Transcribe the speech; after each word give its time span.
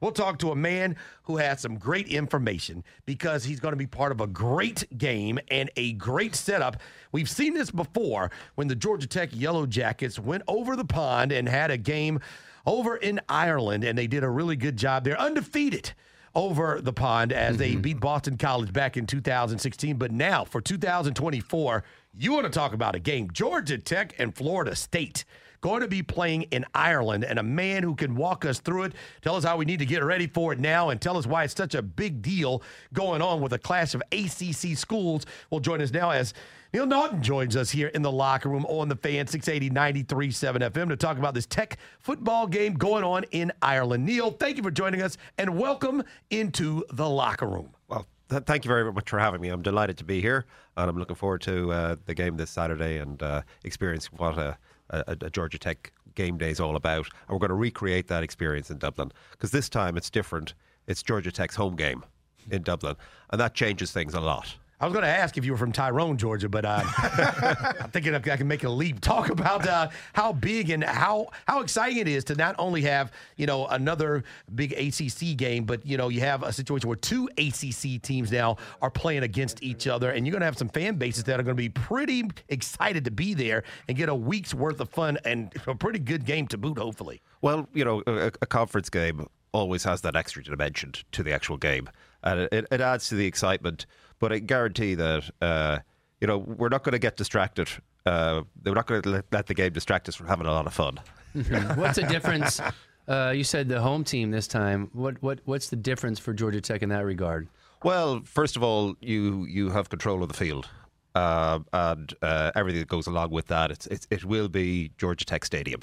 We'll 0.00 0.12
talk 0.12 0.38
to 0.38 0.50
a 0.50 0.56
man 0.56 0.96
who 1.24 1.36
has 1.36 1.60
some 1.60 1.76
great 1.76 2.08
information 2.08 2.84
because 3.04 3.44
he's 3.44 3.60
going 3.60 3.72
to 3.72 3.76
be 3.76 3.86
part 3.86 4.12
of 4.12 4.20
a 4.20 4.26
great 4.26 4.96
game 4.96 5.38
and 5.50 5.70
a 5.76 5.92
great 5.92 6.34
setup. 6.34 6.78
We've 7.12 7.28
seen 7.28 7.54
this 7.54 7.70
before 7.70 8.30
when 8.54 8.68
the 8.68 8.74
Georgia 8.74 9.06
Tech 9.06 9.28
Yellow 9.32 9.66
Jackets 9.66 10.18
went 10.18 10.42
over 10.48 10.74
the 10.74 10.84
pond 10.84 11.32
and 11.32 11.48
had 11.48 11.70
a 11.70 11.76
game 11.76 12.20
over 12.66 12.96
in 12.96 13.20
Ireland, 13.28 13.84
and 13.84 13.96
they 13.96 14.06
did 14.06 14.24
a 14.24 14.28
really 14.28 14.56
good 14.56 14.76
job. 14.76 15.04
They're 15.04 15.20
undefeated 15.20 15.92
over 16.34 16.80
the 16.80 16.92
pond 16.92 17.32
as 17.32 17.56
they 17.56 17.72
mm-hmm. 17.72 17.80
beat 17.80 18.00
Boston 18.00 18.36
College 18.36 18.72
back 18.72 18.96
in 18.96 19.06
2016. 19.06 19.96
But 19.96 20.12
now 20.12 20.44
for 20.44 20.60
2024, 20.60 21.84
you 22.14 22.32
want 22.32 22.44
to 22.44 22.50
talk 22.50 22.72
about 22.72 22.94
a 22.94 23.00
game 23.00 23.30
Georgia 23.32 23.78
Tech 23.78 24.14
and 24.18 24.34
Florida 24.34 24.74
State 24.74 25.24
going 25.60 25.80
to 25.82 25.88
be 25.88 26.02
playing 26.02 26.42
in 26.42 26.64
Ireland, 26.74 27.24
and 27.24 27.38
a 27.38 27.42
man 27.42 27.82
who 27.82 27.94
can 27.94 28.14
walk 28.14 28.44
us 28.44 28.60
through 28.60 28.84
it, 28.84 28.92
tell 29.22 29.36
us 29.36 29.44
how 29.44 29.56
we 29.56 29.64
need 29.64 29.78
to 29.78 29.86
get 29.86 30.02
ready 30.02 30.26
for 30.26 30.52
it 30.52 30.58
now, 30.58 30.90
and 30.90 31.00
tell 31.00 31.16
us 31.16 31.26
why 31.26 31.44
it's 31.44 31.54
such 31.54 31.74
a 31.74 31.82
big 31.82 32.22
deal 32.22 32.62
going 32.92 33.22
on 33.22 33.40
with 33.40 33.52
a 33.52 33.58
class 33.58 33.94
of 33.94 34.02
ACC 34.12 34.76
schools 34.76 35.26
will 35.50 35.60
join 35.60 35.80
us 35.80 35.92
now 35.92 36.10
as 36.10 36.34
Neil 36.72 36.86
Naughton 36.86 37.20
joins 37.20 37.56
us 37.56 37.68
here 37.68 37.88
in 37.88 38.02
the 38.02 38.12
locker 38.12 38.48
room 38.48 38.64
on 38.66 38.88
the 38.88 38.94
fan 38.94 39.26
680 39.26 39.74
93.7 39.74 40.70
FM 40.70 40.88
to 40.88 40.96
talk 40.96 41.18
about 41.18 41.34
this 41.34 41.46
tech 41.46 41.78
football 41.98 42.46
game 42.46 42.74
going 42.74 43.02
on 43.02 43.24
in 43.32 43.50
Ireland. 43.60 44.04
Neil, 44.04 44.30
thank 44.30 44.56
you 44.56 44.62
for 44.62 44.70
joining 44.70 45.02
us 45.02 45.16
and 45.36 45.58
welcome 45.58 46.04
into 46.30 46.84
the 46.92 47.08
locker 47.08 47.48
room. 47.48 47.70
Well, 47.88 48.06
th- 48.28 48.44
thank 48.44 48.64
you 48.64 48.68
very 48.68 48.92
much 48.92 49.10
for 49.10 49.18
having 49.18 49.40
me. 49.40 49.48
I'm 49.48 49.62
delighted 49.62 49.98
to 49.98 50.04
be 50.04 50.20
here, 50.20 50.46
and 50.76 50.88
I'm 50.88 50.96
looking 50.96 51.16
forward 51.16 51.40
to 51.42 51.72
uh, 51.72 51.96
the 52.06 52.14
game 52.14 52.36
this 52.36 52.50
Saturday 52.50 52.98
and 52.98 53.20
uh, 53.20 53.42
experiencing 53.64 54.12
what 54.16 54.38
a, 54.38 54.56
a, 54.90 55.16
a 55.22 55.30
Georgia 55.30 55.58
Tech 55.58 55.92
game 56.14 56.38
day 56.38 56.50
is 56.50 56.60
all 56.60 56.76
about. 56.76 57.06
And 57.06 57.30
we're 57.30 57.38
going 57.38 57.50
to 57.50 57.54
recreate 57.54 58.08
that 58.08 58.22
experience 58.22 58.70
in 58.70 58.78
Dublin 58.78 59.12
because 59.32 59.50
this 59.50 59.68
time 59.68 59.96
it's 59.96 60.10
different. 60.10 60.54
It's 60.86 61.02
Georgia 61.02 61.32
Tech's 61.32 61.56
home 61.56 61.76
game 61.76 62.04
in 62.50 62.62
Dublin, 62.62 62.96
and 63.30 63.40
that 63.40 63.54
changes 63.54 63.92
things 63.92 64.14
a 64.14 64.20
lot. 64.20 64.56
I 64.80 64.86
was 64.86 64.94
going 64.94 65.04
to 65.04 65.10
ask 65.10 65.36
if 65.36 65.44
you 65.44 65.52
were 65.52 65.58
from 65.58 65.72
Tyrone, 65.72 66.16
Georgia, 66.16 66.48
but 66.48 66.64
uh, 66.64 66.82
I'm 67.80 67.90
thinking 67.90 68.14
I 68.14 68.20
can 68.20 68.48
make 68.48 68.64
a 68.64 68.68
leap. 68.70 69.00
Talk 69.00 69.28
about 69.28 69.68
uh, 69.68 69.88
how 70.14 70.32
big 70.32 70.70
and 70.70 70.82
how 70.82 71.28
how 71.46 71.60
exciting 71.60 71.98
it 71.98 72.08
is 72.08 72.24
to 72.24 72.34
not 72.34 72.54
only 72.58 72.80
have 72.82 73.12
you 73.36 73.44
know 73.44 73.66
another 73.66 74.24
big 74.54 74.72
ACC 74.72 75.36
game, 75.36 75.64
but 75.64 75.84
you 75.84 75.98
know 75.98 76.08
you 76.08 76.20
have 76.20 76.42
a 76.42 76.52
situation 76.52 76.88
where 76.88 76.96
two 76.96 77.28
ACC 77.36 78.00
teams 78.00 78.32
now 78.32 78.56
are 78.80 78.90
playing 78.90 79.22
against 79.22 79.62
each 79.62 79.86
other, 79.86 80.12
and 80.12 80.26
you're 80.26 80.32
going 80.32 80.40
to 80.40 80.46
have 80.46 80.56
some 80.56 80.70
fan 80.70 80.94
bases 80.94 81.24
that 81.24 81.38
are 81.38 81.42
going 81.42 81.56
to 81.56 81.62
be 81.62 81.68
pretty 81.68 82.24
excited 82.48 83.04
to 83.04 83.10
be 83.10 83.34
there 83.34 83.64
and 83.86 83.98
get 83.98 84.08
a 84.08 84.14
week's 84.14 84.54
worth 84.54 84.80
of 84.80 84.88
fun 84.88 85.18
and 85.26 85.52
a 85.66 85.74
pretty 85.74 85.98
good 85.98 86.24
game 86.24 86.46
to 86.48 86.56
boot, 86.56 86.78
hopefully. 86.78 87.20
Well, 87.42 87.68
you 87.74 87.84
know, 87.84 88.02
a, 88.06 88.32
a 88.40 88.46
conference 88.46 88.88
game 88.88 89.26
always 89.52 89.84
has 89.84 90.00
that 90.02 90.16
extra 90.16 90.42
dimension 90.42 90.92
to 91.12 91.22
the 91.22 91.32
actual 91.32 91.56
game, 91.56 91.90
and 92.22 92.40
it, 92.52 92.66
it 92.70 92.80
adds 92.80 93.08
to 93.08 93.14
the 93.14 93.26
excitement. 93.26 93.86
But 94.18 94.32
I 94.32 94.38
guarantee 94.38 94.94
that 94.94 95.30
uh, 95.40 95.78
you 96.20 96.26
know 96.26 96.38
we're 96.38 96.68
not 96.68 96.84
going 96.84 96.92
to 96.92 96.98
get 96.98 97.16
distracted. 97.16 97.68
Uh, 98.06 98.42
we're 98.64 98.74
not 98.74 98.86
going 98.86 99.02
to 99.02 99.08
let, 99.08 99.24
let 99.30 99.46
the 99.46 99.54
game 99.54 99.72
distract 99.72 100.08
us 100.08 100.14
from 100.14 100.26
having 100.26 100.46
a 100.46 100.52
lot 100.52 100.66
of 100.66 100.72
fun. 100.72 101.00
What's 101.74 101.96
the 101.96 102.06
difference? 102.08 102.60
Uh, 103.06 103.32
you 103.34 103.44
said 103.44 103.68
the 103.68 103.80
home 103.80 104.04
team 104.04 104.30
this 104.30 104.46
time. 104.46 104.90
What 104.92 105.22
what 105.22 105.40
what's 105.44 105.68
the 105.68 105.76
difference 105.76 106.18
for 106.18 106.32
Georgia 106.32 106.60
Tech 106.60 106.82
in 106.82 106.88
that 106.90 107.04
regard? 107.04 107.48
Well, 107.82 108.20
first 108.24 108.56
of 108.56 108.62
all, 108.62 108.94
you 109.00 109.44
you 109.46 109.70
have 109.70 109.88
control 109.88 110.22
of 110.22 110.28
the 110.28 110.34
field. 110.34 110.68
Uh, 111.14 111.58
and 111.72 112.14
uh, 112.22 112.52
everything 112.54 112.80
that 112.80 112.88
goes 112.88 113.08
along 113.08 113.30
with 113.30 113.48
that, 113.48 113.72
it's, 113.72 113.86
it's, 113.88 114.06
it 114.10 114.24
will 114.24 114.48
be 114.48 114.92
Georgia 114.96 115.24
Tech 115.24 115.44
Stadium. 115.44 115.80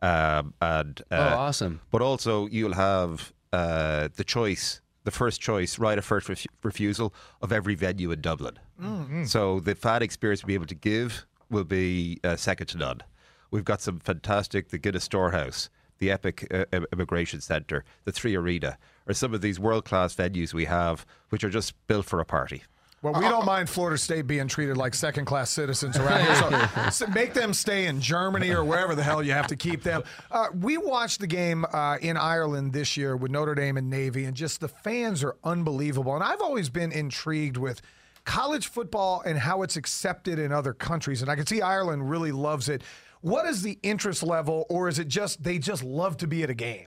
Um, 0.00 0.54
and 0.62 1.00
uh, 1.10 1.34
oh, 1.34 1.38
awesome! 1.38 1.80
But 1.90 2.02
also, 2.02 2.46
you'll 2.46 2.74
have 2.74 3.32
uh, 3.52 4.08
the 4.16 4.24
choice, 4.24 4.80
the 5.04 5.10
first 5.10 5.40
choice, 5.40 5.78
right 5.78 5.98
of 5.98 6.04
first 6.04 6.28
ref- 6.28 6.46
refusal 6.62 7.14
of 7.40 7.52
every 7.52 7.74
venue 7.74 8.10
in 8.10 8.20
Dublin. 8.20 8.58
Mm-hmm. 8.80 9.24
So 9.24 9.60
the 9.60 9.74
fan 9.74 10.02
experience 10.02 10.42
we'll 10.42 10.48
be 10.48 10.54
able 10.54 10.66
to 10.66 10.74
give 10.74 11.26
will 11.50 11.64
be 11.64 12.20
uh, 12.24 12.36
second 12.36 12.68
to 12.68 12.78
none. 12.78 13.02
We've 13.50 13.64
got 13.64 13.80
some 13.80 14.00
fantastic, 14.00 14.68
the 14.68 14.78
Guinness 14.78 15.04
Storehouse, 15.04 15.68
the 15.98 16.10
Epic 16.10 16.46
uh, 16.52 16.64
Emigration 16.92 17.40
Centre, 17.40 17.84
the 18.04 18.12
Three 18.12 18.34
Arena, 18.34 18.78
or 19.06 19.14
some 19.14 19.34
of 19.34 19.40
these 19.40 19.60
world 19.60 19.84
class 19.84 20.14
venues 20.14 20.54
we 20.54 20.64
have, 20.64 21.04
which 21.28 21.44
are 21.44 21.50
just 21.50 21.74
built 21.86 22.06
for 22.06 22.20
a 22.20 22.24
party. 22.24 22.62
Well, 23.02 23.14
we 23.14 23.28
don't 23.28 23.44
mind 23.44 23.68
Florida 23.68 23.98
State 23.98 24.28
being 24.28 24.46
treated 24.46 24.76
like 24.76 24.94
second 24.94 25.24
class 25.24 25.50
citizens 25.50 25.98
around 25.98 26.24
here. 26.24 26.36
So, 26.36 26.90
so 27.06 27.06
make 27.08 27.34
them 27.34 27.52
stay 27.52 27.86
in 27.86 28.00
Germany 28.00 28.50
or 28.50 28.62
wherever 28.62 28.94
the 28.94 29.02
hell 29.02 29.24
you 29.24 29.32
have 29.32 29.48
to 29.48 29.56
keep 29.56 29.82
them. 29.82 30.04
Uh, 30.30 30.46
we 30.54 30.78
watched 30.78 31.18
the 31.18 31.26
game 31.26 31.66
uh, 31.72 31.98
in 32.00 32.16
Ireland 32.16 32.72
this 32.72 32.96
year 32.96 33.16
with 33.16 33.32
Notre 33.32 33.56
Dame 33.56 33.76
and 33.76 33.90
Navy, 33.90 34.24
and 34.24 34.36
just 34.36 34.60
the 34.60 34.68
fans 34.68 35.24
are 35.24 35.34
unbelievable. 35.42 36.14
And 36.14 36.22
I've 36.22 36.40
always 36.40 36.70
been 36.70 36.92
intrigued 36.92 37.56
with 37.56 37.82
college 38.24 38.68
football 38.68 39.20
and 39.26 39.36
how 39.36 39.62
it's 39.62 39.74
accepted 39.74 40.38
in 40.38 40.52
other 40.52 40.72
countries. 40.72 41.22
And 41.22 41.30
I 41.30 41.34
can 41.34 41.44
see 41.44 41.60
Ireland 41.60 42.08
really 42.08 42.30
loves 42.30 42.68
it. 42.68 42.82
What 43.20 43.46
is 43.46 43.62
the 43.62 43.80
interest 43.82 44.22
level, 44.22 44.64
or 44.68 44.88
is 44.88 45.00
it 45.00 45.08
just 45.08 45.42
they 45.42 45.58
just 45.58 45.82
love 45.82 46.18
to 46.18 46.28
be 46.28 46.44
at 46.44 46.50
a 46.50 46.54
game? 46.54 46.86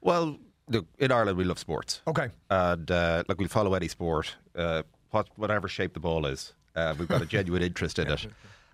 Well, 0.00 0.38
look, 0.68 0.86
in 0.98 1.12
Ireland, 1.12 1.36
we 1.36 1.44
love 1.44 1.58
sports. 1.58 2.00
Okay. 2.06 2.28
And 2.48 2.90
uh, 2.90 3.24
like, 3.28 3.38
we'll 3.38 3.48
follow 3.48 3.74
any 3.74 3.88
sport. 3.88 4.36
Uh, 4.56 4.84
what, 5.10 5.28
whatever 5.36 5.68
shape 5.68 5.94
the 5.94 6.00
ball 6.00 6.26
is. 6.26 6.52
Uh, 6.74 6.94
we've 6.98 7.08
got 7.08 7.22
a 7.22 7.26
genuine 7.36 7.62
interest 7.62 7.98
in 7.98 8.08
it. 8.08 8.26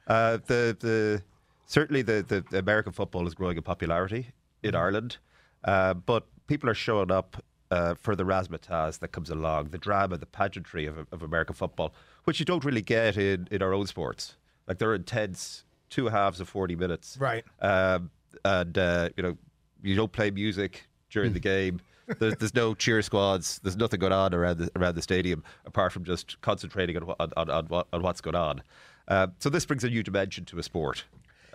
Uh, 0.06 0.38
the 0.46 0.76
the 0.78 1.22
certainly 1.66 2.02
the, 2.02 2.24
the, 2.26 2.44
the 2.50 2.58
American 2.58 2.92
football 2.92 3.26
is 3.26 3.34
growing 3.34 3.56
in 3.56 3.62
popularity 3.62 4.28
in 4.62 4.74
Ireland, 4.74 5.16
uh, 5.64 5.94
but 5.94 6.26
people 6.46 6.70
are 6.70 6.74
showing 6.74 7.10
up 7.10 7.42
uh, 7.70 7.94
for 7.94 8.14
the 8.14 8.24
razzmatazz 8.24 9.00
that 9.00 9.08
comes 9.08 9.30
along, 9.30 9.70
the 9.70 9.78
drama, 9.78 10.16
the 10.16 10.26
pageantry 10.26 10.86
of, 10.86 11.06
of 11.10 11.22
American 11.22 11.54
football, 11.54 11.92
which 12.24 12.38
you 12.38 12.46
don't 12.46 12.64
really 12.64 12.82
get 12.82 13.16
in, 13.16 13.48
in 13.50 13.62
our 13.62 13.72
own 13.72 13.86
sports. 13.86 14.36
Like 14.68 14.78
they're 14.78 14.94
intense, 14.94 15.64
two 15.90 16.06
halves 16.06 16.40
of 16.40 16.48
forty 16.48 16.76
minutes, 16.76 17.16
Right. 17.18 17.44
Um, 17.60 18.10
and 18.44 18.76
uh, 18.76 19.08
you 19.16 19.22
know 19.22 19.36
you 19.82 19.94
don't 19.96 20.12
play 20.12 20.30
music 20.30 20.86
during 21.10 21.32
the 21.32 21.40
game. 21.40 21.80
There's, 22.18 22.36
there's 22.36 22.54
no 22.54 22.74
cheer 22.74 23.02
squads. 23.02 23.60
There's 23.62 23.76
nothing 23.76 24.00
going 24.00 24.12
on 24.12 24.32
around 24.34 24.58
the, 24.58 24.70
around 24.76 24.94
the 24.94 25.02
stadium 25.02 25.42
apart 25.64 25.92
from 25.92 26.04
just 26.04 26.40
concentrating 26.40 26.96
on, 26.96 27.14
on, 27.18 27.32
on, 27.36 27.50
on, 27.50 27.66
what- 27.66 27.88
on 27.92 28.02
what's 28.02 28.20
going 28.20 28.36
on. 28.36 28.62
Uh, 29.08 29.28
so 29.38 29.48
this 29.50 29.64
brings 29.66 29.84
a 29.84 29.88
new 29.88 30.02
dimension 30.02 30.44
to 30.46 30.58
a 30.58 30.62
sport, 30.62 31.04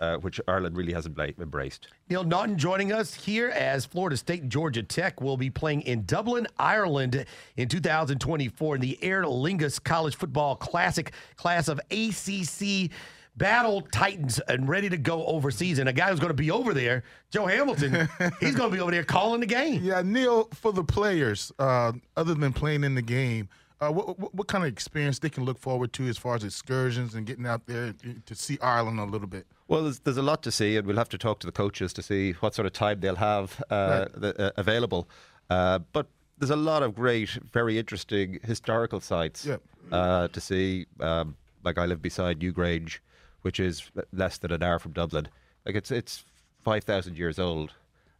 uh, 0.00 0.16
which 0.16 0.40
Ireland 0.48 0.76
really 0.76 0.92
hasn't 0.94 1.18
embraced. 1.18 1.88
Neil 2.08 2.24
Naughton 2.24 2.56
joining 2.58 2.92
us 2.92 3.12
here 3.14 3.48
as 3.50 3.84
Florida 3.84 4.16
State 4.16 4.42
and 4.42 4.50
Georgia 4.50 4.82
Tech 4.82 5.20
will 5.20 5.36
be 5.36 5.50
playing 5.50 5.82
in 5.82 6.04
Dublin, 6.06 6.46
Ireland 6.58 7.24
in 7.56 7.68
2024 7.68 8.74
in 8.76 8.80
the 8.80 8.98
Aer 9.02 9.24
Lingus 9.24 9.82
College 9.82 10.16
Football 10.16 10.56
Classic 10.56 11.12
class 11.36 11.68
of 11.68 11.78
ACC 11.90 12.90
battle 13.36 13.80
titans 13.92 14.38
and 14.40 14.68
ready 14.68 14.88
to 14.88 14.96
go 14.98 15.24
overseas. 15.26 15.78
And 15.78 15.88
a 15.88 15.92
guy 15.92 16.10
who's 16.10 16.20
going 16.20 16.30
to 16.30 16.34
be 16.34 16.50
over 16.50 16.74
there, 16.74 17.02
Joe 17.30 17.46
Hamilton, 17.46 18.08
he's 18.40 18.54
going 18.54 18.70
to 18.70 18.76
be 18.76 18.80
over 18.80 18.90
there 18.90 19.04
calling 19.04 19.40
the 19.40 19.46
game. 19.46 19.82
Yeah, 19.82 20.02
Neil, 20.04 20.48
for 20.54 20.72
the 20.72 20.84
players, 20.84 21.50
uh, 21.58 21.92
other 22.16 22.34
than 22.34 22.52
playing 22.52 22.84
in 22.84 22.94
the 22.94 23.02
game, 23.02 23.48
uh, 23.80 23.90
what, 23.90 24.18
what, 24.18 24.34
what 24.34 24.46
kind 24.48 24.62
of 24.64 24.68
experience 24.68 25.18
they 25.18 25.30
can 25.30 25.44
look 25.44 25.58
forward 25.58 25.92
to 25.94 26.06
as 26.06 26.16
far 26.16 26.36
as 26.36 26.44
excursions 26.44 27.14
and 27.14 27.26
getting 27.26 27.46
out 27.46 27.66
there 27.66 27.94
to 28.26 28.34
see 28.34 28.58
Ireland 28.62 29.00
a 29.00 29.04
little 29.04 29.26
bit? 29.26 29.46
Well, 29.66 29.84
there's, 29.84 29.98
there's 30.00 30.18
a 30.18 30.22
lot 30.22 30.42
to 30.44 30.52
see, 30.52 30.76
and 30.76 30.86
we'll 30.86 30.96
have 30.98 31.08
to 31.08 31.18
talk 31.18 31.40
to 31.40 31.46
the 31.46 31.52
coaches 31.52 31.92
to 31.94 32.02
see 32.02 32.32
what 32.32 32.54
sort 32.54 32.66
of 32.66 32.72
time 32.74 33.00
they'll 33.00 33.16
have 33.16 33.60
uh, 33.70 34.06
the, 34.14 34.40
uh, 34.40 34.50
available. 34.56 35.08
Uh, 35.50 35.80
but 35.92 36.06
there's 36.38 36.50
a 36.50 36.56
lot 36.56 36.82
of 36.82 36.94
great, 36.94 37.30
very 37.52 37.78
interesting 37.78 38.38
historical 38.44 39.00
sites 39.00 39.46
Yeah. 39.46 39.56
uh, 39.90 40.28
to 40.28 40.40
see. 40.40 40.86
Um, 41.00 41.36
like 41.64 41.78
I 41.78 41.86
live 41.86 42.02
beside 42.02 42.40
Newgrange, 42.40 42.98
which 43.42 43.60
is 43.60 43.90
less 44.12 44.38
than 44.38 44.52
an 44.52 44.62
hour 44.62 44.78
from 44.78 44.92
Dublin. 44.92 45.28
Like 45.66 45.76
it's 45.76 45.90
it's 45.90 46.24
five 46.64 46.84
thousand 46.84 47.16
years 47.18 47.38
old. 47.38 47.72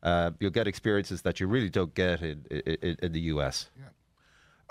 Uh, 0.03 0.33
you'll 0.41 0.51
get 0.51 0.67
experiences 0.67 1.23
that 1.23 1.39
you 1.41 1.47
really 1.47 1.71
don't 1.71 1.95
get 1.95 2.23
in 2.23 2.45
in, 2.51 2.97
in 3.03 3.13
the 3.13 3.21
US. 3.21 3.71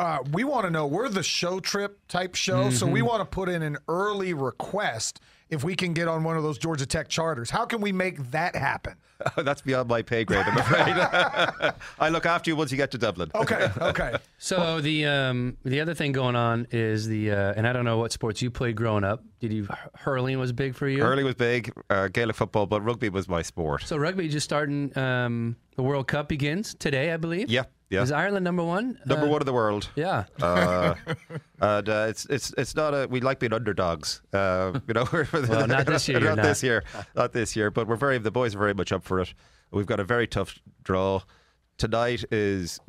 Uh, 0.02 0.24
we 0.34 0.44
want 0.44 0.66
to 0.66 0.72
know. 0.72 0.88
We're 0.88 1.10
the 1.10 1.22
show 1.22 1.60
trip 1.60 2.00
type 2.08 2.34
show, 2.34 2.72
so 2.72 2.86
Mm-hmm. 2.86 2.94
we 2.94 3.02
want 3.04 3.22
to 3.22 3.26
put 3.26 3.50
in 3.50 3.62
an 3.62 3.78
early 3.88 4.34
request 4.34 5.20
if 5.52 5.64
we 5.64 5.76
can 5.76 5.94
get 5.94 6.08
on 6.08 6.24
one 6.24 6.38
of 6.38 6.44
those 6.44 6.58
Georgia 6.58 6.86
Tech 6.88 7.08
charters. 7.08 7.52
How 7.52 7.66
can 7.66 7.82
we 7.82 7.92
make 7.92 8.32
that 8.32 8.56
happen? 8.56 8.96
Oh, 9.38 9.44
That's 9.44 9.62
beyond 9.62 9.90
my 9.90 10.02
pay 10.02 10.24
grade, 10.24 10.44
I'm 10.48 10.58
afraid. 10.58 11.74
I 12.00 12.10
look 12.10 12.26
after 12.26 12.50
you 12.50 12.56
once 12.56 12.72
you 12.72 12.78
get 12.78 12.90
to 12.92 12.98
Dublin. 12.98 13.30
Okay, 13.36 13.70
okay. 13.80 14.16
So 14.40 14.82
the 14.82 15.06
um, 15.06 15.58
the 15.64 15.82
other 15.82 15.94
thing 15.94 16.14
going 16.14 16.36
on 16.36 16.66
is 16.72 17.06
the 17.08 17.30
uh, 17.30 17.54
and 17.56 17.68
I 17.68 17.74
don't 17.74 17.86
know 17.86 18.00
what 18.00 18.12
sports 18.12 18.42
you 18.42 18.50
played 18.50 18.76
growing 18.76 19.04
up. 19.04 19.24
Did 19.40 19.54
you 19.54 19.68
hurling 19.94 20.40
was 20.40 20.52
big 20.52 20.74
for 20.74 20.88
you? 20.90 21.04
Hurling 21.04 21.26
was 21.26 21.36
big, 21.36 21.72
uh, 21.92 22.08
Gaelic 22.08 22.36
football, 22.36 22.66
but 22.66 22.82
rugby 22.82 23.10
was 23.10 23.30
my 23.30 23.44
sport. 23.44 23.84
So 23.84 23.98
rugby 23.98 24.28
just 24.30 24.46
starting. 24.46 24.98
Um, 24.98 25.58
the 25.76 25.84
World 25.84 26.08
Cup 26.08 26.28
begins 26.28 26.74
today, 26.74 27.14
I 27.14 27.18
believe. 27.18 27.52
Yeah, 27.52 27.66
yeah. 27.92 28.02
Is 28.02 28.12
Ireland 28.12 28.44
number 28.44 28.64
one? 28.64 28.98
Number 29.06 29.26
Uh, 29.28 29.30
one 29.30 29.42
in 29.42 29.46
the 29.46 29.54
world. 29.54 29.90
Yeah. 29.96 30.24
Uh, 30.42 30.96
and 31.60 31.90
uh, 31.90 32.06
it's 32.10 32.26
it's 32.26 32.54
it's 32.58 32.76
not 32.76 32.94
a 32.94 33.08
we 33.10 33.20
like 33.22 33.40
being 33.40 33.54
underdogs. 33.54 34.22
Uh, 34.34 34.80
you 34.88 34.94
know, 34.94 35.08
we're, 35.14 35.28
Well, 35.32 35.68
not 35.68 35.86
this 35.86 36.08
year, 36.08 36.20
you're 36.20 36.36
Not 36.36 36.44
this 36.44 36.64
year. 36.64 36.84
Not 37.16 37.34
this 37.34 37.56
year. 37.56 37.70
But 37.70 37.88
we're 37.88 37.96
very 37.98 38.18
the 38.18 38.32
boys 38.32 38.56
are 38.56 38.60
very 38.60 38.74
much 38.74 38.92
up 38.92 39.04
for 39.04 39.20
it. 39.20 39.34
We've 39.72 39.86
got 39.86 40.00
a 40.00 40.04
very 40.04 40.26
tough 40.28 40.58
draw. 40.84 41.22
Tonight 41.78 42.26
is 42.32 42.80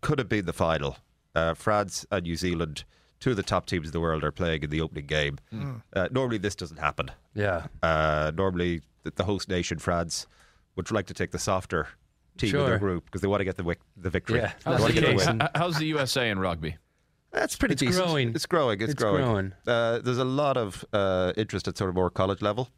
could 0.00 0.18
have 0.18 0.28
been 0.28 0.44
the 0.46 0.52
final. 0.52 0.96
Uh, 1.34 1.54
France 1.54 2.04
and 2.10 2.24
New 2.24 2.34
Zealand, 2.36 2.84
two 3.20 3.30
of 3.30 3.36
the 3.36 3.42
top 3.44 3.66
teams 3.66 3.86
in 3.86 3.92
the 3.92 4.00
world, 4.00 4.24
are 4.24 4.32
playing 4.32 4.62
in 4.64 4.70
the 4.70 4.80
opening 4.80 5.06
game. 5.06 5.38
Uh, 5.92 6.08
normally, 6.10 6.38
this 6.38 6.56
doesn't 6.56 6.78
happen. 6.78 7.10
Yeah. 7.34 7.66
Uh, 7.82 8.32
normally, 8.34 8.80
the, 9.04 9.12
the 9.14 9.24
host 9.24 9.48
nation, 9.48 9.78
France, 9.78 10.26
would 10.74 10.90
like 10.90 11.06
to 11.06 11.14
take 11.14 11.30
the 11.30 11.38
softer 11.38 11.88
team 12.38 12.48
in 12.48 12.52
Sure. 12.52 12.68
their 12.68 12.78
group 12.78 13.04
because 13.04 13.20
they 13.20 13.28
want 13.28 13.40
to 13.40 13.44
get 13.44 13.56
the 13.56 13.64
wic- 13.64 13.80
the 13.96 14.10
victory. 14.10 14.38
Yeah. 14.40 14.52
How's 14.64 14.86
the 14.86 15.00
the 15.00 15.14
win. 15.14 15.42
How's 15.54 15.78
the 15.78 15.86
USA 15.86 16.30
in 16.30 16.38
rugby? 16.38 16.76
That's 17.32 17.56
pretty 17.56 17.74
It's 17.74 17.82
decent. 17.82 18.06
growing. 18.06 18.28
It's 18.34 18.46
growing. 18.46 18.80
It's, 18.80 18.92
It's 18.92 19.02
growing. 19.02 19.24
growing. 19.24 19.52
Uh, 19.66 19.98
there's 19.98 20.18
a 20.18 20.24
lot 20.24 20.56
of 20.56 20.84
uh, 20.92 21.32
interest 21.36 21.68
at 21.68 21.76
sort 21.76 21.90
of 21.90 21.94
more 21.96 22.08
college 22.10 22.40
level, 22.40 22.70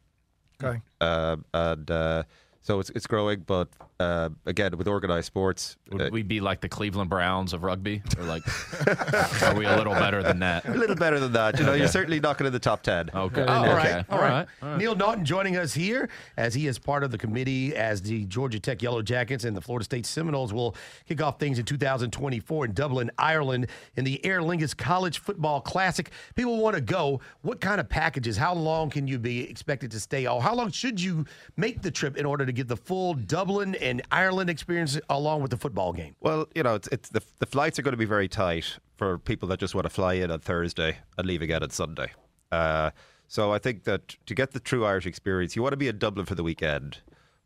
Okay. 0.62 0.81
uh, 1.01 1.37
and 1.55 1.89
uh, 1.91 2.23
so 2.62 2.81
it's 2.81 2.91
it's 2.91 3.07
growing. 3.07 3.41
But 3.41 3.69
uh, 3.99 4.31
again, 4.47 4.77
with 4.79 4.89
organized 4.89 5.27
sports, 5.27 5.77
Would 5.93 6.01
uh, 6.03 6.09
we 6.12 6.23
be 6.23 6.41
like 6.41 6.61
the 6.61 6.69
Cleveland 6.69 7.11
Browns 7.11 7.53
of 7.53 7.62
rugby, 7.62 8.03
or 8.19 8.25
like 8.25 8.43
are 9.43 9.55
we 9.55 9.67
a 9.67 9.77
little 9.77 9.95
better 9.95 10.23
than 10.23 10.39
that? 10.41 10.67
a 10.67 10.73
little 10.75 10.97
better 10.97 11.21
than 11.21 11.33
that. 11.33 11.59
You 11.59 11.67
know, 11.67 11.75
you're 11.75 11.89
certainly 11.89 12.21
knocking 12.21 12.47
in 12.47 12.53
the 12.53 12.59
top 12.59 12.83
ten. 12.83 13.11
Okay. 13.15 13.43
Oh, 13.43 13.47
Oh, 13.49 13.53
all 13.53 13.65
okay. 13.65 13.95
right, 13.97 14.05
All 14.11 14.19
right. 14.19 14.79
Neil 14.79 14.95
Naughton 14.95 15.25
joining 15.25 15.57
us 15.57 15.75
here 15.75 16.09
as 16.37 16.55
he 16.55 16.67
is 16.67 16.79
part 16.79 17.03
of 17.05 17.11
the 17.11 17.19
committee 17.19 17.75
as 17.77 18.01
the 18.03 18.25
Georgia 18.27 18.59
Tech 18.61 18.81
Yellow 18.83 19.03
Jackets 19.03 19.45
and 19.45 19.56
the 19.56 19.61
Florida 19.61 19.85
State 19.85 20.06
Seminoles 20.06 20.53
will 20.53 20.75
kick 21.09 21.21
off 21.23 21.39
things 21.39 21.59
in 21.59 21.65
2024 21.67 22.65
in 22.67 22.73
Dublin, 22.73 23.11
Ireland, 23.19 23.67
in 23.97 24.05
the 24.05 24.25
Aer 24.25 24.41
Lingus 24.41 24.77
College 24.77 25.19
Football 25.19 25.61
Classic. 25.61 26.11
People 26.37 26.59
want 26.59 26.75
to 26.77 26.81
go. 26.81 27.21
What 27.43 27.61
kind 27.61 27.81
of 27.81 27.89
packages? 27.89 28.37
How 28.37 28.55
long 28.55 28.89
can 28.91 29.06
you 29.06 29.19
be 29.19 29.49
expected 29.49 29.91
to 29.93 30.01
stay? 30.01 30.27
Or 30.27 30.41
how 30.43 30.55
long 30.55 30.71
should 30.71 31.01
you 31.01 31.25
make 31.56 31.83
the 31.83 31.91
trip 31.91 32.17
in 32.17 32.25
order 32.25 32.47
to 32.47 32.50
get 32.52 32.69
the 32.69 32.76
full 32.76 33.14
Dublin 33.14 33.75
and 33.76 34.02
Ireland 34.11 34.50
experience 34.50 34.99
along 35.08 35.43
with 35.43 35.50
the 35.50 35.56
football 35.56 35.93
game? 35.93 36.14
Well, 36.20 36.49
you 36.55 36.62
know, 36.62 36.75
it's, 36.75 36.88
it's 36.88 37.08
the 37.08 37.23
the 37.38 37.47
flights 37.47 37.79
are 37.79 37.82
going 37.82 37.93
to 37.93 37.99
be 37.99 38.05
very 38.05 38.29
tight 38.29 38.79
for 38.97 39.19
people 39.19 39.49
that 39.49 39.58
just 39.58 39.75
want 39.75 39.85
to 39.85 39.91
fly 39.91 40.14
in 40.14 40.31
on 40.31 40.41
Thursday 40.41 40.99
and 41.17 41.26
leave 41.26 41.43
again 41.43 41.62
on 41.62 41.70
Sunday. 41.70 42.12
Uh, 42.52 42.91
so 43.29 43.52
I 43.52 43.58
think 43.58 43.85
that 43.85 44.17
to 44.26 44.35
get 44.35 44.52
the 44.52 44.61
true 44.61 44.85
Irish 44.85 45.06
experience, 45.06 45.55
you 45.55 45.62
want 45.62 45.73
to 45.73 45.76
be 45.76 45.88
in 45.88 45.99
Dublin 45.99 46.26
for 46.26 46.35
the 46.35 46.43
weekend. 46.43 46.99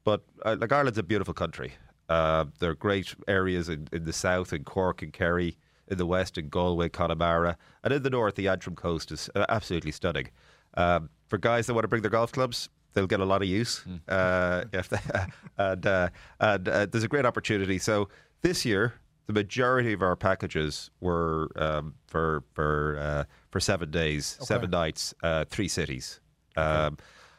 But 0.04 0.22
uh, 0.44 0.56
like 0.58 0.72
Ireland's 0.72 0.98
a 0.98 1.02
beautiful 1.02 1.34
country. 1.34 1.74
Uh, 2.08 2.46
there 2.58 2.70
are 2.70 2.74
great 2.74 3.14
areas 3.28 3.68
in, 3.68 3.88
in 3.92 4.04
the 4.04 4.12
south, 4.12 4.52
in 4.52 4.64
Cork 4.64 5.02
and 5.02 5.12
Kerry, 5.12 5.56
in 5.88 5.98
the 5.98 6.06
west, 6.06 6.38
in 6.38 6.48
Galway, 6.48 6.88
Connemara, 6.88 7.56
and 7.82 7.92
in 7.92 8.02
the 8.02 8.10
north, 8.10 8.34
the 8.34 8.48
Antrim 8.48 8.76
coast 8.76 9.12
is 9.12 9.30
uh, 9.34 9.46
absolutely 9.48 9.92
stunning. 9.92 10.28
Um, 10.76 11.08
for 11.28 11.38
guys 11.38 11.66
that 11.66 11.74
want 11.74 11.84
to 11.84 11.88
bring 11.88 12.02
their 12.02 12.10
golf 12.10 12.32
clubs, 12.32 12.68
they'll 12.94 13.06
get 13.06 13.20
a 13.20 13.24
lot 13.24 13.42
of 13.42 13.48
use. 13.48 13.84
Uh, 14.08 14.64
if 14.72 14.88
they, 14.88 14.98
and 15.58 15.86
uh, 15.86 16.08
and 16.40 16.68
uh, 16.68 16.86
there's 16.86 17.04
a 17.04 17.08
great 17.08 17.26
opportunity. 17.26 17.78
So 17.78 18.08
this 18.40 18.64
year, 18.64 18.94
the 19.26 19.32
majority 19.32 19.92
of 19.92 20.02
our 20.02 20.16
packages 20.16 20.90
were 21.00 21.50
um, 21.56 21.94
for 22.06 22.44
for 22.54 22.96
uh, 22.98 23.24
for 23.50 23.60
seven 23.60 23.90
days, 23.90 24.38
seven 24.40 24.70
nights, 24.70 25.14
uh, 25.22 25.44
three 25.44 25.68
cities. 25.68 26.20
Um, 26.56 26.96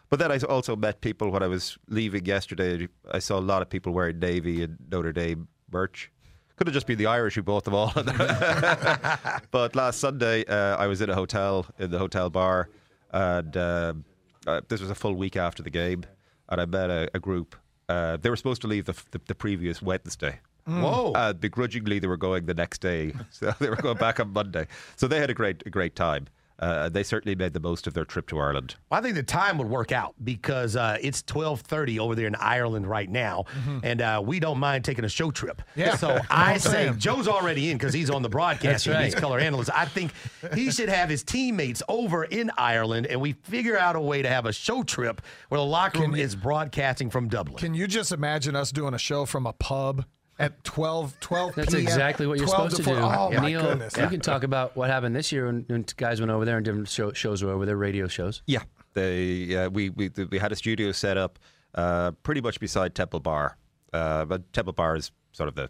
but 0.10 0.20
then 0.20 0.32
I 0.32 0.38
also 0.38 0.76
met 0.76 1.02
people 1.02 1.32
when 1.32 1.42
I 1.42 1.48
was 1.48 1.78
leaving 1.88 2.26
yesterday. 2.26 2.88
I 3.12 3.20
saw 3.20 3.40
a 3.40 3.42
lot 3.42 3.62
of 3.62 3.70
people 3.70 3.92
wearing 3.92 4.20
Navy 4.20 4.62
and 4.64 4.78
Notre 4.92 5.12
Dame 5.12 5.48
merch. 5.72 6.12
Could 6.58 6.68
have 6.68 6.74
just 6.74 6.88
been 6.88 6.98
the 6.98 7.08
Irish 7.08 7.36
who 7.36 7.44
bought 7.44 7.66
them 7.66 7.74
all. 7.74 7.92
but 9.52 9.76
last 9.76 10.00
Sunday, 10.00 10.46
uh, 10.46 10.78
I 10.78 10.88
was 10.88 11.02
in 11.02 11.10
a 11.10 11.16
hotel 11.16 11.66
in 11.80 11.92
the 11.92 12.00
hotel 12.00 12.30
bar, 12.30 12.70
and 13.12 13.58
um 13.58 14.06
uh, 14.48 14.62
this 14.68 14.82
was 14.82 14.90
a 14.90 14.96
full 14.96 15.16
week 15.16 15.36
after 15.36 15.64
the 15.64 15.70
game, 15.70 16.04
and 16.50 16.62
I 16.62 16.66
met 16.66 16.90
a, 16.90 17.10
a 17.14 17.20
group. 17.20 17.56
Uh, 17.88 18.18
they 18.18 18.30
were 18.30 18.36
supposed 18.36 18.62
to 18.62 18.68
leave 18.68 18.86
the, 18.86 18.94
the, 19.12 19.22
the 19.28 19.36
previous 19.36 19.82
Wednesday. 19.82 20.40
Whoa. 20.66 21.12
Uh, 21.14 21.34
begrudgingly, 21.34 22.00
they 22.00 22.08
were 22.08 22.18
going 22.18 22.48
the 22.48 22.54
next 22.54 22.82
day, 22.82 23.14
so 23.30 23.54
they 23.60 23.70
were 23.70 23.76
going 23.76 23.98
back 23.98 24.20
on 24.20 24.34
Monday. 24.34 24.68
So 24.96 25.08
they 25.08 25.20
had 25.20 25.30
a 25.30 25.34
great, 25.34 25.64
a 25.66 25.70
great 25.70 25.96
time. 25.96 26.28
Uh, 26.58 26.88
they 26.88 27.04
certainly 27.04 27.36
made 27.36 27.54
the 27.54 27.60
most 27.60 27.86
of 27.86 27.94
their 27.94 28.06
trip 28.06 28.28
to 28.28 28.40
Ireland. 28.40 28.76
I 28.90 29.02
think 29.02 29.16
the 29.16 29.24
time 29.24 29.58
would 29.58 29.70
work 29.70 29.92
out 29.92 30.16
because 30.24 30.76
uh, 30.76 30.98
it's 31.02 31.22
twelve 31.22 31.62
thirty 31.62 32.00
over 32.00 32.16
there 32.16 32.28
in 32.28 32.36
Ireland 32.36 32.88
right 32.88 33.10
now, 33.10 33.46
and 33.84 34.02
uh, 34.02 34.22
we 34.26 34.40
don't 34.40 34.60
mind 34.60 34.86
taking 34.86 35.04
a 35.04 35.10
show 35.10 35.32
trip. 35.32 35.62
Yeah. 35.76 35.96
So 35.98 36.10
I 36.30 36.54
I'm 36.54 36.60
say. 36.60 36.94
Joe's 36.98 37.28
already 37.28 37.72
in 37.72 37.78
because 37.78 37.94
he's 37.94 38.10
on 38.10 38.22
the 38.22 38.30
broadcast. 38.30 38.86
That's 38.86 39.06
He's 39.06 39.16
color 39.16 39.40
analyst. 39.40 39.70
I 39.74 39.86
think 39.86 40.12
he 40.54 40.72
should 40.76 40.90
have 40.90 41.10
his 41.10 41.24
teammates 41.24 41.84
over 41.90 42.24
in 42.24 42.52
Ireland, 42.58 43.08
and 43.08 43.20
we 43.20 43.34
figure 43.34 43.78
out 43.78 43.96
a 43.96 44.02
way 44.02 44.22
to 44.22 44.30
have 44.30 44.46
a 44.46 44.54
show 44.54 44.84
trip 44.84 45.22
where 45.50 45.60
the 45.60 45.66
locker 45.66 46.00
room 46.00 46.16
is 46.16 46.36
broadcasting 46.36 47.10
from 47.10 47.28
Dublin. 47.28 47.58
Can 47.58 47.74
you 47.74 47.88
just 47.88 48.12
imagine 48.12 48.56
us 48.56 48.72
doing 48.72 48.94
a 48.94 49.00
show 49.00 49.26
from 49.26 49.46
a 49.46 49.54
pub 49.54 50.06
at 50.38 50.64
12, 50.64 51.20
12 51.20 51.56
That's 51.56 51.70
p.m.? 51.74 51.82
exactly 51.82 52.28
what 52.28 52.38
you're 52.38 52.48
supposed 52.48 52.76
to, 52.78 52.84
do. 52.84 52.90
4 52.96 52.96
Oh, 52.98 53.32
my 53.32 53.48
Neil, 53.48 53.62
goodness. 53.62 53.96
you 53.98 54.08
can 54.08 54.20
talk 54.20 54.44
about 54.44 54.76
what 54.76 54.90
happened 54.90 55.16
this 55.16 55.32
year 55.32 55.46
when, 55.46 55.64
when 55.68 55.86
guys 55.98 56.20
went 56.20 56.32
over 56.32 56.46
there 56.46 56.58
and 56.58 56.66
different 56.66 56.88
show, 56.90 57.14
shows 57.14 57.44
were 57.44 57.52
over 57.52 57.66
there, 57.66 57.78
radio 57.78 58.08
shows. 58.08 58.42
Yeah, 58.48 58.64
they 58.94 59.56
uh, 59.56 59.70
we 59.70 59.90
we 59.92 60.10
we 60.30 60.38
had 60.40 60.52
a 60.52 60.56
studio 60.56 60.92
set 60.92 61.18
up 61.18 61.40
uh, 61.74 62.12
pretty 62.24 62.42
much 62.42 62.60
beside 62.60 62.96
Temple 62.96 63.20
Bar, 63.22 63.58
uh, 63.94 64.26
but 64.26 64.52
Temple 64.54 64.74
Bar 64.74 64.96
is 64.98 65.12
sort 65.32 65.50
of 65.50 65.56
the 65.56 65.70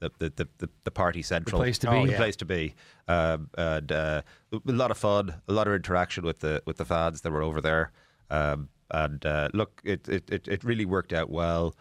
the 0.00 0.10
the, 0.18 0.30
the, 0.36 0.48
the, 0.58 0.68
the 0.84 0.90
party 0.90 1.22
central 1.22 1.60
place 1.60 1.78
to 1.80 1.90
Oh, 1.90 2.00
be. 2.02 2.06
the 2.06 2.12
yeah. 2.12 2.18
place 2.18 2.36
to 2.36 2.44
be, 2.44 2.74
um, 3.08 3.50
and 3.58 3.90
uh, 3.92 4.22
a 4.52 4.60
lot 4.72 4.90
of 4.90 4.96
fun, 4.98 5.34
a 5.48 5.52
lot 5.52 5.66
of 5.66 5.74
interaction 5.74 6.24
with 6.24 6.40
the 6.40 6.62
with 6.66 6.76
the 6.78 6.84
fans 6.84 7.20
that 7.22 7.30
were 7.32 7.42
over 7.42 7.60
there, 7.60 7.92
um, 8.30 8.68
and 8.90 9.24
uh, 9.26 9.48
look, 9.54 9.80
it, 9.84 10.08
it 10.08 10.30
it 10.30 10.48
it 10.48 10.64
really 10.64 10.84
worked 10.86 11.12
out 11.12 11.30
well. 11.30 11.74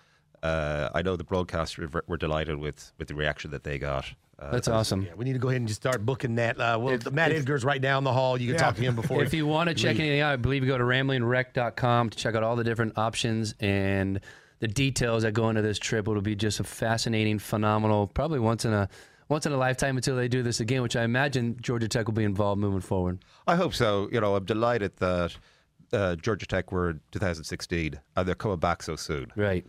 Uh, 0.43 0.89
I 0.93 1.01
know 1.01 1.15
the 1.15 1.23
broadcasters 1.23 1.91
were, 1.93 2.03
were 2.07 2.17
delighted 2.17 2.57
with 2.57 2.91
with 2.97 3.07
the 3.07 3.15
reaction 3.15 3.51
that 3.51 3.63
they 3.63 3.77
got. 3.79 4.05
Uh, 4.39 4.51
That's 4.51 4.67
awesome. 4.67 5.01
Yeah, 5.01 5.15
we 5.15 5.25
need 5.25 5.33
to 5.33 5.39
go 5.39 5.47
ahead 5.49 5.61
and 5.61 5.67
just 5.67 5.81
start 5.81 6.05
booking 6.05 6.35
that. 6.35 6.59
Uh, 6.59 6.77
well, 6.79 6.95
Matt 7.11 7.31
Edgar's 7.31 7.65
right 7.65 7.81
down 7.81 8.03
the 8.03 8.13
hall. 8.13 8.39
You 8.39 8.47
can 8.47 8.53
Yeah. 8.55 8.61
talk 8.61 8.75
to 8.75 8.81
him 8.83 8.95
before. 8.95 9.23
If 9.23 9.33
you 9.33 9.47
want 9.47 9.69
to 9.69 9.73
check 9.73 9.97
anything 9.99 10.19
out, 10.19 10.33
I 10.33 10.35
believe 10.35 10.63
you 10.63 10.67
go 10.69 10.77
to 10.77 10.83
ramblinwreck.com 10.83 12.11
to 12.11 12.17
check 12.17 12.35
out 12.35 12.43
all 12.43 12.55
the 12.55 12.63
different 12.63 12.97
options 12.99 13.55
and 13.59 14.19
the 14.59 14.67
details 14.67 15.23
that 15.23 15.31
go 15.33 15.49
into 15.49 15.61
this 15.63 15.79
trip. 15.79 16.07
It'll 16.07 16.21
be 16.21 16.35
just 16.35 16.59
a 16.59 16.63
fascinating, 16.63 17.39
phenomenal, 17.39 18.07
probably 18.07 18.39
once 18.39 18.63
in 18.65 18.73
a 18.73 18.89
once 19.29 19.45
in 19.45 19.51
a 19.51 19.57
lifetime 19.57 19.97
until 19.97 20.15
they 20.15 20.27
do 20.27 20.41
this 20.43 20.59
again, 20.59 20.81
which 20.83 20.95
I 20.95 21.03
imagine 21.03 21.57
Georgia 21.61 21.87
Tech 21.87 22.05
will 22.05 22.13
be 22.13 22.23
involved 22.23 22.61
moving 22.61 22.79
forward. 22.79 23.19
I 23.45 23.55
hope 23.55 23.73
so. 23.73 24.07
You 24.11 24.21
know, 24.21 24.35
I'm 24.35 24.45
delighted 24.45 24.95
that 24.97 25.35
uh, 25.91 26.15
Georgia 26.15 26.45
Tech 26.45 26.71
were 26.71 26.91
in 26.91 26.99
2016 27.11 27.99
and 28.15 28.27
they're 28.27 28.35
coming 28.35 28.57
back 28.59 28.83
so 28.83 28.95
soon. 28.95 29.31
Right. 29.35 29.65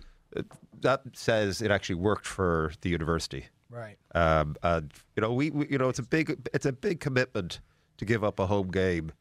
That 0.81 1.03
says 1.15 1.63
it 1.63 1.71
actually 1.71 1.97
worked 1.97 2.27
for 2.27 2.73
the 2.83 2.89
university. 2.89 3.47
Right. 3.71 3.97
Um, 4.15 4.57
and 4.63 4.93
you 5.17 5.21
know, 5.21 5.33
we, 5.33 5.51
we 5.51 5.69
you 5.69 5.79
know 5.79 5.89
it's 5.89 5.99
a 5.99 6.05
big 6.05 6.49
it's 6.55 6.67
a 6.67 6.73
big 6.73 7.01
commitment 7.01 7.61
to 7.99 8.05
give 8.05 8.25
up 8.25 8.39
a 8.39 8.47
home 8.47 8.71
game 8.71 9.13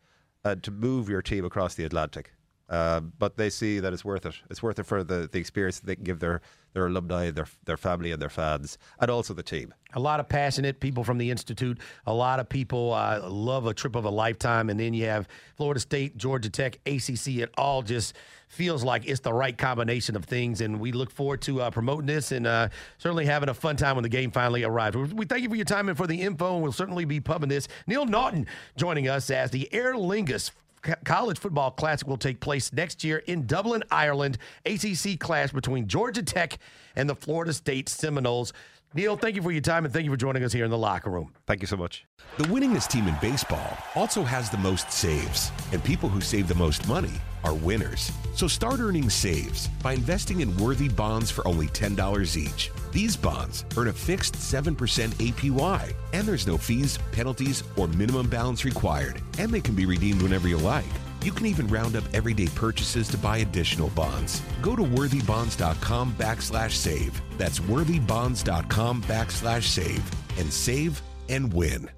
and 0.43 0.63
to 0.63 0.71
move 0.71 1.09
your 1.09 1.21
team 1.21 1.45
across 1.45 1.75
the 1.75 1.83
Atlantic. 1.83 2.31
Um, 2.69 3.13
but 3.17 3.37
they 3.37 3.49
see 3.49 3.79
that 3.79 3.93
it's 3.93 4.03
worth 4.03 4.25
it. 4.25 4.35
It's 4.49 4.61
worth 4.61 4.77
it 4.79 4.85
for 4.85 5.03
the, 5.03 5.29
the 5.31 5.39
experience 5.39 5.79
they 5.79 5.95
can 5.95 6.03
give 6.03 6.19
their, 6.19 6.41
their 6.73 6.87
alumni, 6.87 7.31
their 7.31 7.47
their 7.63 7.77
family, 7.77 8.11
and 8.11 8.21
their 8.21 8.29
fans, 8.29 8.77
and 8.99 9.09
also 9.09 9.33
the 9.33 9.43
team. 9.43 9.73
a 9.93 9.99
lot 10.01 10.19
of 10.19 10.27
passionate 10.27 10.79
people 10.81 11.03
from 11.05 11.17
the 11.17 11.31
institute. 11.31 11.79
A 12.05 12.13
lot 12.13 12.39
of 12.41 12.49
people 12.49 12.93
uh, 12.93 13.21
love 13.29 13.65
a 13.67 13.73
trip 13.73 13.95
of 13.95 14.03
a 14.03 14.09
lifetime, 14.09 14.69
and 14.69 14.77
then 14.77 14.93
you 14.93 15.05
have 15.05 15.29
Florida 15.55 15.79
State, 15.79 16.17
Georgia 16.17 16.49
Tech, 16.49 16.77
ACC. 16.85 17.37
It 17.37 17.53
all 17.57 17.81
just 17.83 18.15
feels 18.49 18.83
like 18.83 19.07
it's 19.07 19.21
the 19.21 19.33
right 19.33 19.57
combination 19.57 20.17
of 20.17 20.25
things, 20.25 20.59
and 20.59 20.77
we 20.79 20.91
look 20.91 21.09
forward 21.09 21.41
to 21.43 21.61
uh, 21.61 21.71
promoting 21.71 22.05
this 22.05 22.33
and 22.33 22.45
uh, 22.45 22.67
certainly 22.97 23.25
having 23.25 23.47
a 23.47 23.53
fun 23.53 23.77
time 23.77 23.95
when 23.95 24.03
the 24.03 24.09
game 24.09 24.29
finally 24.29 24.63
arrives. 24.65 24.95
We 25.13 25.25
thank 25.25 25.43
you 25.43 25.49
for 25.49 25.55
your 25.55 25.65
time 25.65 25.87
and 25.87 25.97
for 25.97 26.05
the 26.05 26.21
info, 26.21 26.55
and 26.55 26.63
we'll 26.63 26.73
certainly 26.73 27.05
be 27.05 27.21
pubbing 27.21 27.49
this. 27.49 27.69
Neil 27.87 28.05
Naughton 28.05 28.45
joining 28.75 29.07
us 29.07 29.29
as 29.29 29.51
the 29.51 29.69
Aer 29.73 29.93
Lingus. 29.93 30.51
Co- 30.87 30.95
College 31.03 31.37
Football 31.37 31.71
Classic 31.71 32.07
will 32.07 32.17
take 32.17 32.39
place 32.39 32.71
next 32.71 33.03
year 33.03 33.17
in 33.17 33.45
Dublin, 33.45 33.83
Ireland. 33.91 34.37
ACC 34.65 35.19
clash 35.19 35.51
between 35.51 35.87
Georgia 35.87 36.23
Tech 36.23 36.57
and 36.95 37.09
the 37.09 37.15
Florida 37.15 37.51
State 37.51 37.89
Seminoles. 37.89 38.53
Neil, 38.97 39.15
thank 39.15 39.35
you 39.35 39.43
for 39.43 39.51
your 39.51 39.61
time 39.61 39.85
and 39.85 39.93
thank 39.93 40.05
you 40.05 40.09
for 40.09 40.17
joining 40.17 40.43
us 40.43 40.51
here 40.51 40.65
in 40.65 40.71
the 40.71 40.77
locker 40.77 41.11
room. 41.11 41.31
Thank 41.45 41.61
you 41.61 41.67
so 41.67 41.77
much. 41.77 42.07
The 42.39 42.45
winningest 42.45 42.87
team 42.87 43.07
in 43.07 43.15
baseball 43.21 43.77
also 43.93 44.23
has 44.23 44.49
the 44.49 44.57
most 44.57 44.91
saves, 44.91 45.51
and 45.71 45.83
people 45.83 46.09
who 46.09 46.19
save 46.19 46.47
the 46.47 46.55
most 46.55 46.87
money 46.87 47.13
are 47.43 47.53
winners. 47.53 48.11
So 48.33 48.47
start 48.47 48.79
earning 48.79 49.11
saves 49.11 49.67
by 49.83 49.93
investing 49.93 50.41
in 50.41 50.57
worthy 50.57 50.89
bonds 50.89 51.29
for 51.29 51.47
only 51.47 51.67
$10 51.67 52.37
each. 52.37 52.71
These 52.91 53.15
bonds 53.15 53.65
earn 53.77 53.89
a 53.89 53.93
fixed 53.93 54.33
7% 54.33 54.73
APY, 54.73 55.93
and 56.13 56.27
there's 56.27 56.47
no 56.47 56.57
fees, 56.57 56.97
penalties, 57.11 57.63
or 57.75 57.87
minimum 57.89 58.27
balance 58.27 58.65
required, 58.65 59.21
and 59.37 59.51
they 59.51 59.61
can 59.61 59.75
be 59.75 59.85
redeemed 59.85 60.23
whenever 60.23 60.47
you 60.47 60.57
like. 60.57 60.85
You 61.27 61.33
can 61.33 61.45
even 61.47 61.67
round 61.67 61.97
up 61.97 62.05
everyday 62.13 62.47
purchases 62.47 63.09
to 63.09 63.17
buy 63.17 63.39
additional 63.39 63.89
bonds. 63.89 64.41
Go 64.61 64.77
to 64.77 64.81
worthybonds.com 64.81 66.13
backslash 66.13 66.71
save. 66.71 67.21
That's 67.37 67.59
worthybonds.com 67.59 69.03
backslash 69.03 69.63
save 69.63 70.09
and 70.37 70.53
save 70.53 71.01
and 71.27 71.53
win. 71.53 71.89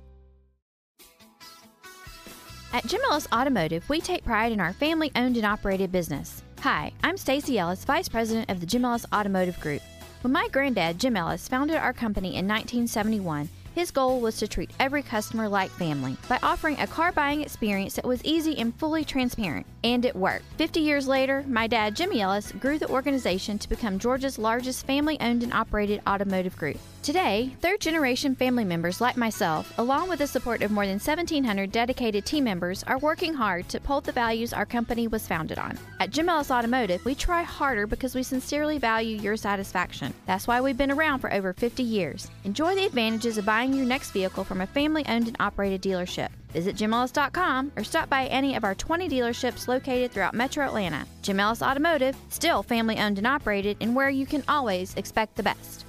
At 2.73 2.87
Jim 2.87 3.01
Ellis 3.07 3.27
Automotive, 3.31 3.87
we 3.87 4.01
take 4.01 4.25
pride 4.25 4.51
in 4.51 4.59
our 4.59 4.73
family 4.73 5.11
owned 5.15 5.37
and 5.37 5.45
operated 5.45 5.91
business. 5.91 6.41
Hi, 6.61 6.91
I'm 7.03 7.15
Stacy 7.15 7.59
Ellis, 7.59 7.85
Vice 7.85 8.09
President 8.09 8.49
of 8.49 8.59
the 8.59 8.65
Jim 8.65 8.83
Ellis 8.83 9.05
Automotive 9.13 9.59
Group. 9.59 9.83
When 10.21 10.33
my 10.33 10.47
granddad, 10.51 10.97
Jim 10.97 11.15
Ellis, 11.15 11.47
founded 11.47 11.77
our 11.77 11.93
company 11.93 12.29
in 12.29 12.47
1971, 12.47 13.47
his 13.79 13.91
goal 13.91 14.19
was 14.19 14.35
to 14.35 14.45
treat 14.45 14.71
every 14.77 15.01
customer 15.01 15.47
like 15.47 15.71
family 15.71 16.17
by 16.27 16.37
offering 16.43 16.77
a 16.79 16.85
car 16.85 17.13
buying 17.13 17.39
experience 17.39 17.95
that 17.95 18.05
was 18.05 18.21
easy 18.25 18.57
and 18.57 18.75
fully 18.75 19.05
transparent. 19.05 19.65
And 19.85 20.03
it 20.03 20.17
worked. 20.17 20.43
50 20.57 20.81
years 20.81 21.07
later, 21.07 21.45
my 21.47 21.65
dad, 21.65 21.95
Jimmy 21.95 22.19
Ellis, 22.19 22.51
grew 22.51 22.77
the 22.77 22.89
organization 22.89 23.57
to 23.57 23.69
become 23.69 23.97
Georgia's 23.97 24.37
largest 24.37 24.85
family 24.85 25.17
owned 25.21 25.43
and 25.43 25.53
operated 25.53 26.01
automotive 26.05 26.57
group. 26.57 26.77
Today, 27.01 27.55
third 27.61 27.79
generation 27.79 28.35
family 28.35 28.65
members 28.65 28.99
like 28.99 29.15
myself, 29.15 29.73
along 29.79 30.09
with 30.09 30.19
the 30.19 30.27
support 30.27 30.61
of 30.61 30.69
more 30.69 30.85
than 30.85 30.99
1,700 30.99 31.71
dedicated 31.71 32.25
team 32.25 32.43
members, 32.43 32.83
are 32.83 32.97
working 32.97 33.33
hard 33.33 33.69
to 33.69 33.77
uphold 33.77 34.03
the 34.03 34.11
values 34.11 34.51
our 34.51 34.65
company 34.65 35.07
was 35.07 35.25
founded 35.25 35.57
on. 35.57 35.79
At 36.01 36.09
Jim 36.09 36.27
Ellis 36.27 36.51
Automotive, 36.51 37.03
we 37.05 37.15
try 37.15 37.41
harder 37.41 37.87
because 37.87 38.15
we 38.15 38.23
sincerely 38.23 38.79
value 38.79 39.15
your 39.17 39.37
satisfaction. 39.37 40.13
That's 40.25 40.45
why 40.45 40.59
we've 40.59 40.77
been 40.77 40.91
around 40.91 41.19
for 41.19 41.33
over 41.33 41.53
50 41.53 41.83
years. 41.83 42.29
Enjoy 42.43 42.75
the 42.75 42.85
advantages 42.85 43.37
of 43.37 43.45
buying 43.69 43.77
your 43.77 43.87
next 43.87 44.11
vehicle 44.11 44.43
from 44.43 44.61
a 44.61 44.67
family 44.67 45.05
owned 45.07 45.27
and 45.27 45.37
operated 45.39 45.81
dealership. 45.81 46.29
Visit 46.53 46.75
jimellis.com 46.75 47.71
or 47.75 47.83
stop 47.83 48.09
by 48.09 48.25
any 48.25 48.55
of 48.55 48.63
our 48.63 48.73
20 48.73 49.07
dealerships 49.07 49.67
located 49.67 50.11
throughout 50.11 50.33
Metro 50.33 50.65
Atlanta. 50.65 51.05
Jim 51.21 51.39
Ellis 51.39 51.61
Automotive, 51.61 52.15
still 52.29 52.63
family 52.63 52.97
owned 52.97 53.17
and 53.19 53.27
operated, 53.27 53.77
and 53.81 53.95
where 53.95 54.09
you 54.09 54.25
can 54.25 54.43
always 54.47 54.95
expect 54.95 55.35
the 55.35 55.43
best. 55.43 55.85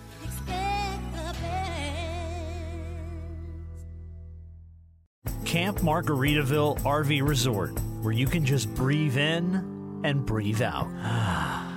Camp 5.45 5.79
Margaritaville 5.79 6.79
RV 6.81 7.27
Resort, 7.27 7.81
where 8.03 8.13
you 8.13 8.27
can 8.27 8.45
just 8.45 8.73
breathe 8.75 9.17
in 9.17 10.01
and 10.05 10.25
breathe 10.25 10.63
out. 10.63 10.87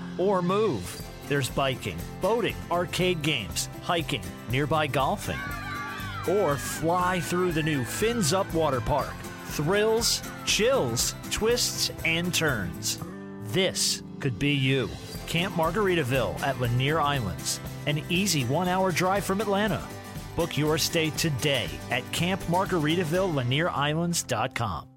or 0.20 0.42
move. 0.42 1.02
There's 1.28 1.50
biking, 1.50 1.98
boating, 2.22 2.56
arcade 2.70 3.22
games, 3.22 3.70
hiking, 3.82 4.22
nearby 4.52 4.88
golfing. 4.88 5.40
Or 6.30 6.56
fly 6.56 7.20
through 7.20 7.51
the 7.51 7.63
new 7.63 7.84
Fins 7.84 8.34
Up 8.34 8.51
Water 8.53 8.82
Park. 8.82 9.13
Thrills, 9.48 10.22
chills, 10.46 11.15
twists, 11.30 11.92
and 12.06 12.34
turns. 12.34 13.00
This 13.46 14.01
could 14.20 14.39
be 14.39 14.53
you. 14.53 14.89
Camp 15.27 15.56
Margaritaville 15.56 16.42
at 16.42 16.60
Lanier 16.60 17.00
Islands, 17.01 17.60
an 17.88 18.03
easy 18.10 18.46
one 18.46 18.68
hour 18.68 18.92
drive 18.92 19.24
from 19.24 19.42
Atlanta. 19.42 19.82
Book 20.36 20.58
your 20.58 20.77
stay 20.77 21.10
today 21.12 21.70
at 21.92 22.03
campmargaritaville.lanierislands.com. 22.12 24.93